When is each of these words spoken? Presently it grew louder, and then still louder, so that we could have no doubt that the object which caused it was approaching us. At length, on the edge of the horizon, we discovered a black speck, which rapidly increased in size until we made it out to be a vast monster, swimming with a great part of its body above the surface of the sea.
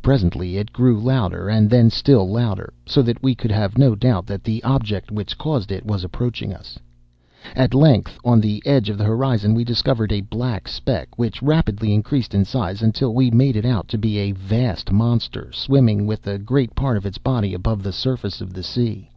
Presently 0.00 0.56
it 0.56 0.72
grew 0.72 0.98
louder, 0.98 1.50
and 1.50 1.68
then 1.68 1.90
still 1.90 2.26
louder, 2.30 2.72
so 2.86 3.02
that 3.02 3.22
we 3.22 3.34
could 3.34 3.50
have 3.50 3.76
no 3.76 3.94
doubt 3.94 4.24
that 4.24 4.42
the 4.42 4.64
object 4.64 5.10
which 5.10 5.36
caused 5.36 5.70
it 5.70 5.84
was 5.84 6.02
approaching 6.02 6.54
us. 6.54 6.78
At 7.54 7.74
length, 7.74 8.18
on 8.24 8.40
the 8.40 8.62
edge 8.64 8.88
of 8.88 8.96
the 8.96 9.04
horizon, 9.04 9.52
we 9.52 9.64
discovered 9.64 10.12
a 10.12 10.22
black 10.22 10.66
speck, 10.66 11.18
which 11.18 11.42
rapidly 11.42 11.92
increased 11.92 12.34
in 12.34 12.46
size 12.46 12.80
until 12.80 13.12
we 13.14 13.30
made 13.30 13.54
it 13.54 13.66
out 13.66 13.86
to 13.88 13.98
be 13.98 14.16
a 14.16 14.32
vast 14.32 14.92
monster, 14.92 15.52
swimming 15.52 16.06
with 16.06 16.26
a 16.26 16.38
great 16.38 16.74
part 16.74 16.96
of 16.96 17.04
its 17.04 17.18
body 17.18 17.52
above 17.52 17.82
the 17.82 17.92
surface 17.92 18.40
of 18.40 18.54
the 18.54 18.62
sea. 18.62 19.10